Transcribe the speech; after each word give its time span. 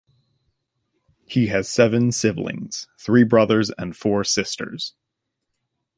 He 1.27 1.45
has 1.49 1.69
seven 1.69 2.11
siblings- 2.11 2.87
three 2.99 3.23
brothers 3.23 3.69
and 3.77 3.95
four 3.95 4.23
sisters. 4.23 4.95